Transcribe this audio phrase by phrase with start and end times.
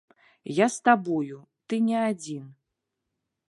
[0.59, 2.51] Я з табою, ты не адзін.